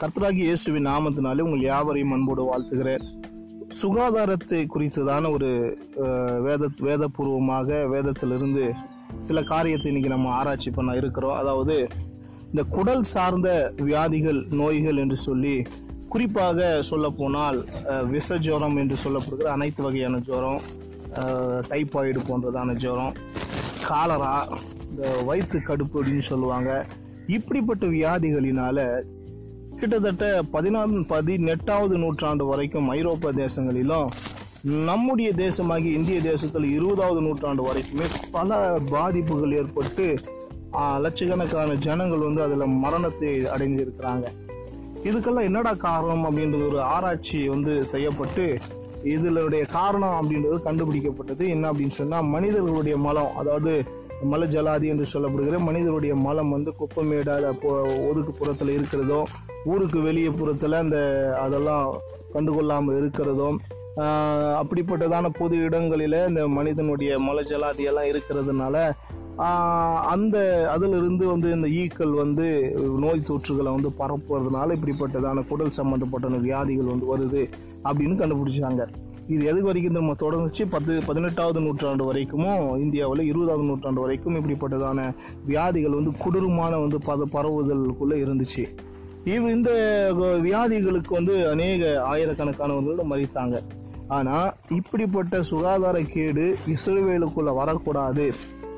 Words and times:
கர்த்தராகி 0.00 0.40
இயேசுவின் 0.46 0.86
நாமத்தினாலே 0.88 1.44
உங்கள் 1.44 1.62
யாவரையும் 1.68 2.10
அன்போடு 2.14 2.42
வாழ்த்துகிறேன். 2.48 3.04
சுகாதாரத்தை 3.78 4.58
குறித்ததான 4.74 5.30
ஒரு 5.36 5.48
வேத 6.46 6.68
வேதபூர்வமாக 6.86 7.78
வேதத்திலிருந்து 7.92 8.64
சில 9.28 9.42
காரியத்தை 9.52 9.88
இன்னைக்கு 9.90 10.10
நம்ம 10.14 10.34
ஆராய்ச்சி 10.40 10.72
பண்ண 10.78 10.96
இருக்கிறோம். 11.00 11.38
அதாவது 11.42 11.76
இந்த 12.50 12.64
குடல் 12.76 13.06
சார்ந்த 13.14 13.48
வியாதிகள் 13.88 14.40
நோய்கள் 14.60 15.00
என்று 15.04 15.18
சொல்லி 15.26 15.56
குறிப்பாக 16.12 16.68
சொல்லப்போனால் 16.90 17.58
விஷ 18.12 18.38
ஜுரம் 18.48 18.78
என்று 18.84 18.98
சொல்லப்படுகிற 19.06 19.50
அனைத்து 19.56 19.82
வகையான 19.88 20.22
ஜுரம் 20.30 20.60
டைப்பாய்டு 21.72 21.72
டைபாய்டு 21.72 22.28
போன்றதான 22.28 22.78
ஜுரம் 22.84 23.14
காலரா 23.90 24.36
இந்த 24.90 25.04
வயிற்று 25.30 25.58
கடுப்பு 25.70 25.98
அப்படின்னு 26.00 26.30
சொல்லுவாங்க. 26.32 26.70
இப்படிப்பட்ட 27.36 27.84
வியாதிகளினால 27.98 28.80
கிட்டத்தட்ட 29.80 30.26
பதினாறு 30.50 31.00
பதினெட்டாவது 31.08 31.94
நூற்றாண்டு 31.98 32.44
வரைக்கும் 32.46 32.88
ஐரோப்பா 32.90 33.30
தேசங்களிலும் 33.36 34.08
நம்முடைய 34.86 35.30
தேசமாகி 35.36 35.88
இந்திய 35.92 36.18
தேசத்தில் 36.20 36.66
இருபதாவது 36.70 37.20
நூற்றாண்டு 37.20 37.62
வரைக்குமே 37.62 38.06
பல 38.32 38.58
பாதிப்புகள் 38.90 39.52
ஏற்பட்டு 39.52 40.06
லட்சக்கணக்கான 41.00 41.76
ஜனங்கள் 41.80 42.24
வந்து 42.24 42.42
அதில் 42.42 42.74
மரணத்தை 42.78 43.30
அடைஞ்சிருக்கிறாங்க 43.54 44.26
இதுக்கெல்லாம் 45.04 45.44
என்னடா 45.44 45.72
காரணம் 45.80 46.24
அப்படின்ற 46.24 46.58
ஒரு 46.68 46.80
ஆராய்ச்சி 46.86 47.38
வந்து 47.48 47.74
செய்யப்பட்டு 47.86 48.46
இதனுடைய 49.02 49.64
காரணம் 49.64 50.16
அப்படின்றது 50.16 50.58
கண்டுபிடிக்கப்பட்டது. 50.64 51.48
என்ன 51.48 51.72
அப்படின்னு 51.72 51.88
சொன்னால் 51.88 52.22
மனிதர்களுடைய 52.22 52.96
மலம் 52.96 53.36
அதாவது 53.36 53.84
மல 54.24 54.46
ஜலாதி 54.46 54.86
என்று 54.86 55.06
சொல்லப்படுகிற 55.12 55.58
மனிதருடைய 55.58 56.14
மலம் 56.14 56.50
வந்து 56.50 56.72
குப்பமேடால 56.78 57.46
ஒதுக்கு 58.08 58.32
புறத்தில் 58.32 58.68
இருக்கிறதோ 58.68 59.26
ஊருக்கு 59.64 60.00
வெளியே 60.00 60.28
புறத்தில் 60.28 60.72
அந்த 60.72 60.98
அதெல்லாம் 61.40 61.98
கண்டுகொள்ளாமல் 62.34 62.96
இருக்கிறதும் 63.00 63.58
அப்படிப்பட்டதான 64.56 65.28
பொது 65.28 65.56
இடங்களில் 65.56 66.26
இந்த 66.28 66.48
மனிதனுடைய 66.48 67.18
மல 67.18 67.42
ஜலாதி 67.42 67.84
எல்லாம் 67.84 68.04
இருக்கிறதுனால 68.04 68.76
அந்த 70.12 70.36
அதிலிருந்து 70.74 71.26
வந்து 71.26 71.48
இந்த 71.52 71.68
ஈக்கள் 71.80 72.12
வந்து 72.20 72.46
நோய் 73.02 73.26
தொற்றுகளை 73.28 73.70
வந்து 73.76 73.90
பரப்புறதுனால 73.98 74.76
இப்படிப்பட்டதான 74.76 75.44
குடல் 75.48 75.76
சம்மந்தப்பட்ட 75.78 76.38
வியாதிகள் 76.46 76.92
வந்து 76.92 77.06
வருது 77.12 77.42
அப்படின்னு 77.88 78.20
கண்டுபிடிச்சாங்க. 78.20 78.84
இது 79.28 79.42
எதுக்கு 79.50 79.68
வரைக்கும் 79.68 79.98
நம்ம 79.98 80.14
தொடர்ந்துச்சு? 80.22 80.64
பத்து 80.74 81.02
பதினெட்டாவது 81.06 81.60
நூற்றாண்டு 81.60 82.04
வரைக்குமோ 82.08 82.52
இந்தியாவில் 82.84 83.22
இருபதாவது 83.30 83.68
நூற்றாண்டு 83.70 84.00
வரைக்கும் 84.00 84.36
இப்படிப்பட்டதான 84.40 85.14
வியாதிகள் 85.52 85.98
வந்து 85.98 86.12
கொடூரமான 86.18 86.78
வந்து 86.78 86.98
பத 87.08 87.28
பரவுதலுக்குள்ளே 87.36 88.18
இருந்துச்சு. 88.24 88.64
இவ் 89.34 89.48
இந்த 89.56 89.70
வியாதிகளுக்கு 90.48 91.12
வந்து 91.14 91.48
அநேக 91.48 92.02
ஆயிரக்கணக்கானவர்கள் 92.12 93.10
மறித்தாங்க. 93.12 93.58
ஆனால் 94.16 94.52
இப்படிப்பட்ட 94.78 95.42
சுகாதார 95.42 96.00
கேடு 96.00 96.56
இஸ்ரேலுக்குள்ளே 96.74 97.54
வரக்கூடாது. 97.62 98.26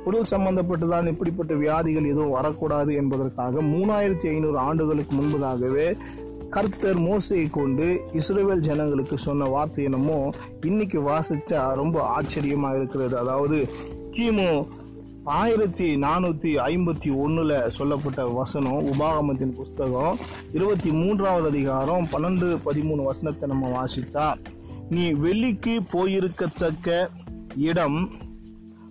உடல் 0.09 0.31
சம்பந்தப்பட்டுதான் 0.31 1.07
இப்படிப்பட்ட 1.07 1.55
வியாதிகள் 1.55 2.05
எதுவும் 2.05 2.31
வரக்கூடாது 2.31 2.95
என்பதற்காக 2.95 3.63
மூணாயிரத்தி 3.67 4.27
ஐநூறு 4.29 4.59
ஆண்டுகளுக்கு 4.59 5.15
முன்பதாகவே 5.17 5.87
கர்த்தர் 6.51 7.01
மோசையை 7.01 7.51
கொண்டு 7.51 7.87
இஸ்ரேல் 8.13 8.61
ஜனங்களுக்கு 8.61 9.17
சொன்ன 9.19 9.49
வார்த்தை 9.49 9.85
என்னமோ 9.85 10.19
இன்னைக்கு 10.65 11.01
வாசிச்சா 11.01 11.63
ரொம்ப 11.75 11.97
ஆச்சரியமா 12.17 12.71
இருக்கிறது. 12.75 13.15
அதாவது 13.19 13.59
கிமு 14.11 14.47
ஆயிரத்தி 15.33 15.89
நானூத்தி 15.97 16.51
ஐம்பத்தி 16.67 17.11
ஒண்ணுல 17.25 17.67
சொல்லப்பட்ட 17.69 18.23
வசனம் 18.33 18.87
உபாகமத்தின் 18.93 19.53
புஸ்தகம் 19.53 20.15
இருபத்தி 20.53 20.91
மூன்றாவது 20.91 21.49
அதிகாரம் 21.49 22.09
பன்னெண்டு 22.13 22.49
பதிமூணு 22.65 23.03
வசனத்தை 23.03 23.49
நம்ம 23.49 23.73
வாசித்தா 23.77 24.27
நீ 24.91 25.05
வெள்ளிக்கு 25.23 25.75
போயிருக்கத்தக்க 25.93 26.89
இடம் 27.63 27.99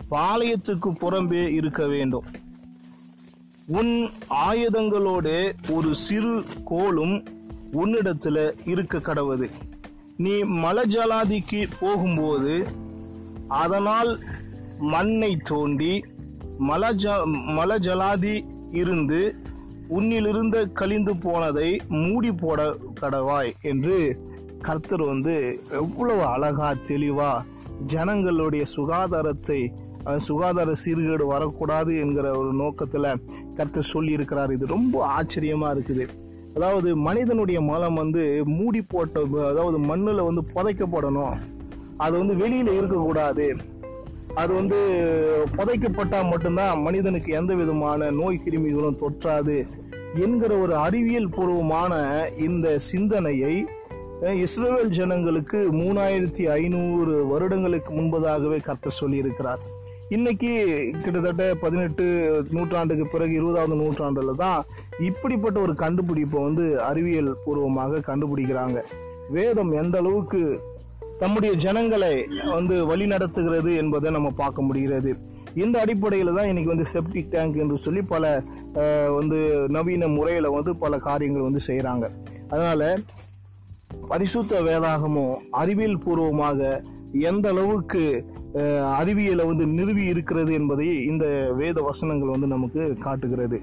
பாளையத்துக்கு 0.09 0.89
புறம்பே 1.01 1.47
இருக்க 1.47 1.85
வேண்டும். 1.87 2.27
உன் 3.67 3.93
ஆயுதங்களோடு 4.47 5.55
ஒரு 5.71 5.95
சிறு 5.95 6.43
கோலும் 6.65 7.15
உன்னிடத்துல 7.73 8.37
இருக்க 8.65 8.97
கடவுது 8.97 9.47
நீ 10.17 10.33
மலஜலாதிக்கு 10.33 11.67
போகும்போது 11.79 12.67
அதனால் 13.47 14.11
மண்ணை 14.77 15.37
தோண்டி 15.43 16.05
மலஜ 16.59 17.03
மலஜலாதி 17.57 18.35
இருந்து 18.71 19.35
உன்னிலிருந்த 19.89 20.65
கழிந்து 20.71 21.15
போனதை 21.17 21.79
மூடி 21.87 22.31
போட 22.31 22.61
கடவாய் 23.01 23.53
என்று 23.61 23.97
கர்த்தர் 24.59 25.03
வந்து 25.03 25.35
எவ்வளவு 25.71 26.23
அழகா 26.25 26.71
தெளிவா 26.71 27.31
ஜனங்களுடைய 27.85 28.65
சுகாதாரத்தை 28.75 29.73
சுகாதார 30.15 30.71
சீர்கேடு 30.85 31.25
வரக்கூடாது 31.25 31.99
என்கிற 31.99 32.37
ஒரு 32.37 32.53
நோக்கத்தில் 32.53 33.19
கர்த்தர் 33.55 33.91
சொல்லியிருக்கிறார். 33.93 34.51
இது 34.51 34.65
ரொம்ப 34.65 35.05
ஆச்சரியமாக 35.05 35.79
இருக்குது. 35.79 36.07
அதாவது 36.55 36.95
மனிதனுடைய 36.95 37.61
மலம் 37.61 37.93
வந்து 37.93 38.43
மூடி 38.45 38.81
போட்ட 38.81 39.19
அதாவது 39.49 39.79
மண்ணில் 39.79 40.27
வந்து 40.29 40.43
புதைக்கப்படணும். 40.55 41.35
அது 41.97 42.17
வந்து 42.17 42.35
வெளியில் 42.35 42.73
இருக்கக்கூடாது. 42.73 43.55
அது 44.35 44.53
வந்து 44.53 44.77
புதைக்கப்பட்டால் 45.57 46.29
மட்டும்தான் 46.29 46.81
மனிதனுக்கு 46.81 47.33
எந்த 47.33 47.53
விதமான 47.53 48.09
நோய் 48.11 48.41
கிருமிகளும் 48.45 49.01
தொற்றாது 49.03 49.67
என்கிற 50.13 50.57
ஒரு 50.57 50.75
அறிவியல் 50.75 51.29
பூர்வமான 51.29 51.93
இந்த 52.37 52.77
சிந்தனையை 52.77 53.65
இஸ்ரேல் 54.43 54.93
ஜனங்களுக்கு 54.97 55.57
மூணாயிரத்தி 55.79 56.43
ஐநூறு 56.59 57.15
வருடங்களுக்கு 57.31 57.91
முன்பதாகவே 57.97 58.57
கர்த்தர் 58.67 58.95
சொல்லியிருக்கிறார். 58.99 59.61
இன்னைக்கு 60.15 60.51
கிட்டத்தட்ட 61.03 61.43
பதினெட்டு 61.63 62.05
நூற்றாண்டுக்கு 62.55 63.05
பிறகு 63.11 63.33
இருபதாவது 63.39 63.75
நூற்றாண்டில் 63.81 64.39
தான் 64.43 64.61
இப்படிப்பட்ட 65.09 65.57
ஒரு 65.65 65.73
கண்டுபிடிப்பை 65.83 66.39
வந்து 66.47 66.65
அறிவியல் 66.87 67.29
பூர்வமாக 67.43 68.01
கண்டுபிடிக்கிறாங்க. 68.09 68.81
வேதம் 69.35 69.71
எந்த 69.81 69.97
அளவுக்கு 70.03 70.41
தம்முடைய 71.21 71.51
ஜனங்களை 71.65 72.13
வந்து 72.55 72.75
வழி 72.91 73.05
நடத்துகிறது 73.13 73.71
என்பதை 73.83 74.09
நம்ம 74.17 74.31
பார்க்க 74.41 74.67
முடிகிறது. 74.69 75.13
இந்த 75.63 75.75
அடிப்படையில் 75.83 76.35
தான் 76.39 76.49
இன்னைக்கு 76.49 76.73
வந்து 76.73 76.89
செப்டிக் 76.95 77.31
டேங்க் 77.35 77.61
என்று 77.65 77.77
சொல்லி 77.85 78.01
பல 78.13 78.25
வந்து 79.19 79.39
நவீன 79.77 80.09
முறையில் 80.17 80.55
வந்து 80.57 80.73
பல 80.83 80.97
காரியங்கள் 81.09 81.47
வந்து 81.47 81.63
செய்கிறாங்க 81.69 82.05
அதனால் 82.51 82.87
பரிசுத்த 84.09 84.61
வேதாகமும் 84.61 85.33
அறிவியல் 85.51 86.01
பூர்வமாக 86.03 86.59
எந்த 87.29 87.45
அளவுக்கு 87.49 88.03
அறிவியலை 88.99 89.43
வந்து 89.45 89.65
நிறுவி 89.77 90.03
இருக்கிறது 90.05 90.51
என்பதை 90.53 90.87
இந்த 91.05 91.25
வேத 91.57 91.81
வசனங்கள் 91.81 92.33
வந்து 92.35 92.47
நமக்கு 92.47 92.83
காட்டுகிறது. 92.99 93.57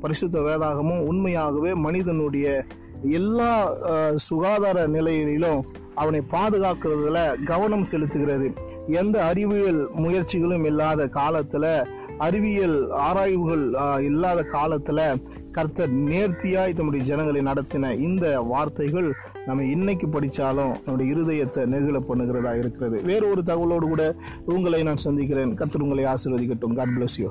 பரிசுத்த 0.00 0.38
வேதாகமும் 0.40 1.02
உண்மையாகவே 1.10 1.72
மனிதனுடைய 1.86 2.46
எல்லா 3.18 3.52
சுகாதார 4.28 4.86
நிலையிலும் 4.86 5.60
அவனை 5.94 6.20
பாதுகாக்கிறதுல 6.30 7.18
கவனம் 7.44 7.88
செலுத்துகிறது. 7.92 8.48
எந்த 9.00 9.16
அறிவியல் 9.24 9.80
முயற்சிகளும் 10.04 10.66
இல்லாத 10.70 11.08
காலத்தில் 11.18 11.70
அறிவியல் 12.18 12.78
ஆராய்வுகள் 12.90 13.64
இல்லாத 14.08 14.40
காலத்தில் 14.56 15.04
கர்த்தர் 15.58 15.94
நேர்த்தியாய் 16.04 16.74
தம்முடைய 16.74 17.04
ஜனங்களை 17.04 17.40
நடத்தின 17.40 17.90
இந்த 17.98 18.40
வார்த்தைகள் 18.40 19.08
நம்ம 19.46 19.64
இன்னைக்கு 19.64 20.06
படிச்சாலும் 20.06 20.72
நம்முடைய 20.84 21.08
இருதயத்தை 21.14 21.62
நெகிழ 21.74 22.00
பண்ணுகிறதா 22.08 22.52
இருக்கிறது. 22.58 23.02
வேறு 23.02 23.30
ஒரு 23.30 23.42
தகவலோடு 23.42 23.86
கூட 23.92 24.14
உங்களை 24.44 24.82
நான் 24.82 25.04
சந்திக்கிறேன். 25.06 25.54
கர்த்தர் 25.54 25.82
உங்களை 25.82 26.04
ஆசீர்வதிக்கட்டும். 26.04 26.72
God 26.72 26.88
bless 26.88 27.18
you 27.18 27.30